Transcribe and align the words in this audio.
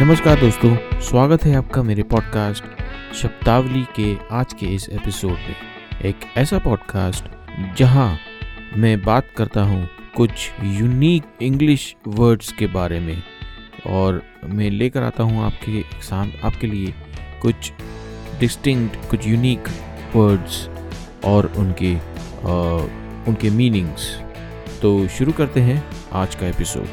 नमस्कार 0.00 0.40
दोस्तों 0.40 1.00
स्वागत 1.00 1.44
है 1.44 1.54
आपका 1.54 1.82
मेरे 1.82 2.02
पॉडकास्ट 2.02 2.64
शब्दावली 3.14 3.84
के 4.00 4.16
आज 4.30 4.52
के 4.52 4.66
इस 4.66 4.88
एपिसोड 4.88 5.30
में। 5.30 5.56
एक 6.04 6.16
ऐसा 6.36 6.58
पॉडकास्ट 6.58 7.24
जहाँ 7.76 8.18
मैं 8.76 9.02
बात 9.02 9.30
करता 9.36 9.62
हूँ 9.62 9.88
कुछ 10.16 10.50
यूनिक 10.64 11.22
इंग्लिश 11.42 11.96
वर्ड्स 12.08 12.52
के 12.52 12.66
बारे 12.66 13.00
में 13.00 13.22
और 13.86 14.22
मैं 14.44 14.70
लेकर 14.70 15.02
आता 15.02 15.22
हूँ 15.22 15.44
आपके 15.44 15.82
साम 16.02 16.32
आपके 16.44 16.66
लिए 16.66 16.94
कुछ 17.42 17.72
डिस्टिंक्ट 18.40 19.10
कुछ 19.10 19.26
यूनिक 19.26 19.68
वर्ड्स 20.16 20.68
और 21.24 21.52
उनके 21.56 21.96
आ, 21.96 22.52
उनके 23.28 23.50
मीनिंग्स 23.50 24.16
तो 24.82 25.08
शुरू 25.08 25.32
करते 25.32 25.60
हैं 25.60 25.84
आज 26.12 26.34
का 26.34 26.46
एपिसोड 26.46 26.86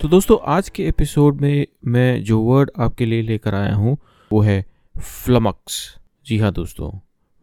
तो 0.00 0.08
दोस्तों, 0.08 0.36
आज 0.46 0.68
के 0.68 0.84
एपिसोड 0.86 1.40
में 1.40 1.66
मैं 1.86 2.22
जो 2.24 2.40
वर्ड 2.40 2.70
आपके 2.78 3.06
लिए 3.06 3.22
लेकर 3.22 3.54
आया 3.54 3.74
हूँ, 3.74 3.96
वो 4.30 4.40
है 4.40 4.64
फ्लमक्स 4.96 5.96
जी 6.26 6.38
हाँ 6.38 6.52
दोस्तों 6.52 6.90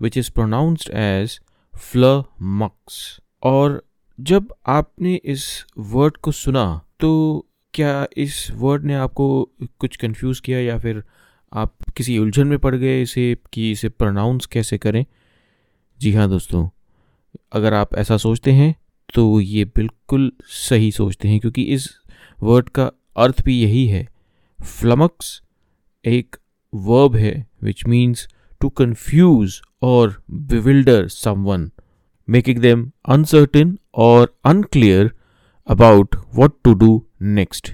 which 0.01 0.17
is 0.17 0.29
pronounced 0.31 0.89
as 0.93 1.39
flummox 1.77 3.19
और 3.43 3.83
जब 4.19 4.53
आपने 4.67 5.15
इस 5.15 5.65
वर्ड 5.77 6.17
को 6.17 6.31
सुना 6.31 6.65
तो 6.99 7.09
क्या 7.73 8.07
इस 8.17 8.47
वर्ड 8.51 8.85
ने 8.85 8.95
आपको 8.95 9.27
कुछ 9.79 9.97
कंफ्यूज 9.97 10.39
किया 10.39 10.59
या 10.59 10.77
फिर 10.79 11.03
आप 11.53 11.75
किसी 11.97 12.17
उलझन 12.17 12.47
में 12.47 12.57
पड़ 12.59 12.75
गए 12.75 13.01
इसे, 13.01 13.37
कि 13.53 13.71
इसे 13.71 13.89
प्रोनाउंस 13.89 14.45
कैसे 14.45 14.77
करें? 14.77 15.05
जी 15.99 16.13
हाँ 16.13 16.29
दोस्तों, 16.29 16.67
अगर 17.51 17.73
आप 17.73 17.95
ऐसा 17.95 18.17
सोचते 18.17 18.51
हैं 18.51 18.75
तो 19.13 19.39
ये 19.41 19.65
बिल्कुल 19.65 20.31
सही 20.45 20.91
सोचते 20.91 21.27
हैं, 21.27 21.39
क्योंकि 21.39 21.63
इस 21.63 21.89
वर्ड 22.45 22.69
का 22.69 22.91
अर्थ 23.17 23.43
भी 23.45 23.59
यही 23.61 23.85
है। 23.87 24.07
फ्लमक्स 24.59 25.41
एक 26.05 26.35
वर्ब 26.73 27.15
है 27.15 27.33
विच 27.63 27.85
मीन्स 27.87 28.27
टू 28.61 28.69
कन्फ्यूज़ 28.71 29.59
और 29.83 30.21
bewilder 30.49 31.07
someone 31.09 31.69
making 32.27 32.59
them 32.59 32.89
uncertain 33.09 33.77
और 34.05 34.35
unclear 34.45 35.11
about 35.67 36.15
what 36.35 36.55
to 36.63 36.73
do 36.75 36.91
next 37.33 37.71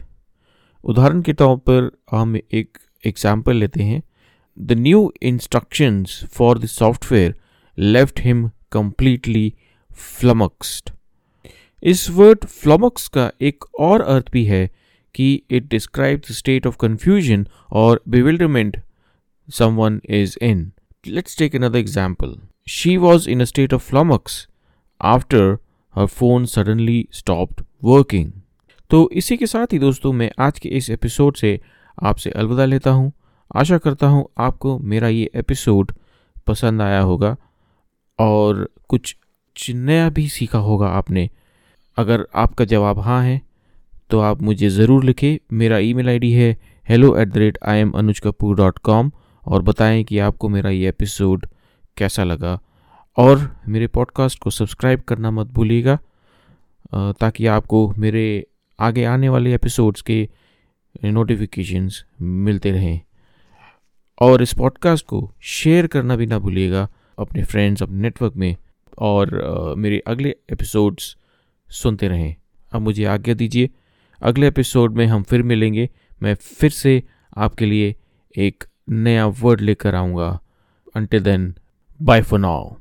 उदाहरण 0.83 1.22
के 1.22 1.33
तौर 1.33 1.58
पर 1.59 1.89
हम 2.11 2.36
एक 2.36 2.77
एग्ज़ाम्पल 3.03 3.55
लेते 3.55 3.83
हैं। 3.83 4.02
The 4.58 4.72
new 4.77 5.11
instructions 5.23 6.23
for 6.33 6.59
the 6.59 6.66
software 6.67 7.36
left 7.77 8.19
him 8.19 8.47
completely 8.72 9.53
flummoxed 9.99 10.92
इस 11.83 12.09
वर्ड 12.09 12.45
फ्लॉमक्स 12.45 13.07
का 13.07 13.31
एक 13.41 13.63
और 13.79 14.01
अर्थ 14.01 14.31
भी 14.31 14.45
है 14.45 14.69
कि 15.15 15.33
it 15.51 15.69
describe 15.69 16.19
the 16.19 16.33
state 16.33 16.67
of 16.67 16.77
confusion 16.77 17.45
और 17.71 18.01
bewilderment 18.09 18.81
someone 19.49 20.02
is 20.09 20.37
in 20.41 20.71
let's 21.07 21.37
take 21.37 21.55
another 21.55 21.79
example 21.79 22.35
she 22.69 22.95
was 22.97 23.29
in 23.29 23.41
a 23.41 23.45
state 23.45 23.73
of 23.73 23.89
flummox 23.89 24.47
after 25.02 25.57
her 25.95 26.05
phone 26.05 26.45
suddenly 26.45 27.07
stopped 27.11 27.63
working 27.83 28.31
तो 28.91 29.09
इसी 29.13 29.37
के 29.37 29.47
साथ 29.47 29.73
ही 29.73 29.79
दोस्तों, 29.79 30.11
मैं 30.13 30.29
आज 30.39 30.59
के 30.59 30.69
इस 30.69 30.89
एपिसोड 30.89 31.35
से 31.35 31.59
आपसे 32.03 32.29
अलविदा 32.29 32.65
लेता 32.65 32.91
हूँ। 32.91 33.11
आशा 33.55 33.77
करता 33.77 34.07
हूँ 34.07 34.25
आपको 34.37 34.77
मेरा 34.79 35.07
ये 35.07 35.29
एपिसोड 35.35 35.91
पसंद 36.47 36.81
आया 36.81 36.99
होगा 37.02 37.35
और 38.19 38.67
कुछ 38.89 39.15
नया 39.69 40.09
भी 40.09 40.27
सीखा 40.29 40.59
होगा 40.59 40.87
आपने। 40.87 41.29
अगर 41.97 42.25
आपका 42.36 42.66
जवाब 42.66 42.99
हाँ 42.99 43.23
है 43.23 43.39
तो 44.10 44.20
आप 44.20 44.42
मुझे 44.42 44.70
ज़रूर 44.70 45.04
लिखें। 45.04 45.38
मेरा 45.54 45.77
ईमेल 45.80 46.10
आईडी 46.10 46.32
है 46.32 46.55
hello 46.88 47.15
at 47.17 47.27
the 47.27 47.38
rate 47.38 47.58
I 47.64 47.80
am 47.80 47.92
Anuj 47.92 48.20
Kapoor 48.20 48.55
dot 48.55 48.77
com 48.80 49.11
और 49.45 49.61
बताएँ 49.61 50.04
कि 50.04 50.20
आपको 50.20 50.49
मेरा 50.49 50.70
ये 50.70 50.89
एपिसोड 50.89 51.45
कैसा 51.98 52.23
लगा। 52.23 52.60
और 53.17 53.49
मेरे 53.67 53.88
पॉडकास्ट 53.88 54.39
को 54.39 54.49
सब्सक्राइब 54.49 55.02
करना 55.02 55.32
मत 55.32 55.48
भूलिएगा 55.48 55.98
ताकि 57.20 57.45
आपको 57.48 57.88
मेरे 57.98 58.26
आगे 58.80 59.04
आने 59.05 59.30
वाले 59.30 59.54
एपिसोड्स 59.55 60.02
के 60.02 60.27
नोटिफिकेशंस 61.05 62.04
मिलते 62.21 62.71
रहें। 62.71 62.99
और 64.21 64.42
इस 64.42 64.54
पॉडकास्ट 64.54 65.05
को 65.05 65.32
शेयर 65.52 65.88
करना 65.88 66.15
भी 66.15 66.26
ना 66.26 66.39
भूलिएगा 66.39 66.88
अपने 67.17 67.44
फ्रेंड्स, 67.44 67.83
अपने 67.83 68.02
नेटवर्क 68.02 68.33
में। 68.36 68.55
और 68.99 69.73
मेरे 69.77 70.02
अगले 70.08 70.36
एपिसोड्स 70.52 71.15
सुनते 71.71 72.08
रहें। 72.08 72.36
अब 72.71 72.82
मुझे 72.82 73.05
आज्ञा 73.05 73.33
दीजिए, 73.33 73.70
अगले 74.21 74.48
एपिसोड 74.48 74.98
में 74.98 75.05
हम 75.05 75.23
फिर 75.23 75.43
मिलेंगे। 75.43 75.89
मैं 76.23 76.36
फिर 76.36 76.70
से 76.70 77.04
आपके 77.37 77.65
लिए 77.65 77.95
एक 78.37 78.64
नया 78.89 79.26
वर्ड 79.26 79.61
लेकर 79.61 79.95
आऊँगा। 79.95 80.39
Until 80.95 81.23
then 81.23 81.55
bye 82.02 82.21
for 82.21 82.39
now 82.39 82.76